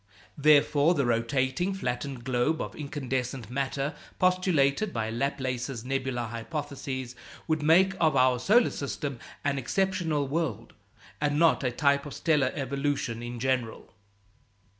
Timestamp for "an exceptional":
9.43-10.27